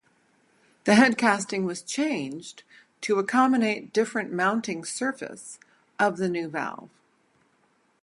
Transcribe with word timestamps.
The 0.85 0.95
head 0.95 1.15
casting 1.15 1.63
was 1.63 1.83
changed 1.83 2.63
to 3.01 3.19
accommodate 3.19 3.93
different 3.93 4.33
mounting 4.33 4.83
surface 4.83 5.59
of 5.99 6.17
the 6.17 6.27
new 6.27 6.49
valve. 6.49 6.89